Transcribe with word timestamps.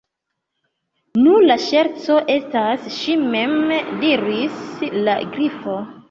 "Nu, 1.25 1.33
la 1.49 1.57
ŝerco 1.65 2.15
estas 2.35 2.87
ŝi 2.95 3.17
mem," 3.25 3.53
diris 4.05 4.57
la 5.09 5.15
Grifo. 5.37 5.77